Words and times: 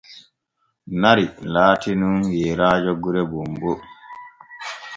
Nari 1.01 1.25
laati 1.53 1.91
nun 2.01 2.17
yeeraajo 2.39 2.91
gure 3.03 3.21
bonbo. 3.31 3.71